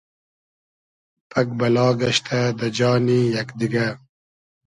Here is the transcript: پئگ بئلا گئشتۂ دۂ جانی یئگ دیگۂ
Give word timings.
پئگ 1.29 1.47
بئلا 1.59 1.87
گئشتۂ 1.99 2.39
دۂ 2.57 2.67
جانی 2.77 3.19
یئگ 3.33 3.49
دیگۂ 3.59 3.87